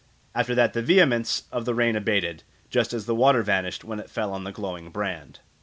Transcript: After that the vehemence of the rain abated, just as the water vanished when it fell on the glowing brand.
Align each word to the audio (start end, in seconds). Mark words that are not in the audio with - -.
After 0.33 0.55
that 0.55 0.73
the 0.73 0.81
vehemence 0.81 1.43
of 1.51 1.65
the 1.65 1.75
rain 1.75 1.95
abated, 1.95 2.41
just 2.71 2.91
as 2.91 3.05
the 3.05 3.13
water 3.13 3.43
vanished 3.43 3.83
when 3.83 3.99
it 3.99 4.09
fell 4.09 4.33
on 4.33 4.45
the 4.45 4.51
glowing 4.51 4.89
brand. 4.89 5.41